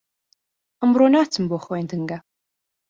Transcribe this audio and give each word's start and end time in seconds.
ئەمڕۆ 0.79 1.07
ناچم 1.15 1.43
بۆ 1.49 1.57
خوێندنگە. 1.65 2.17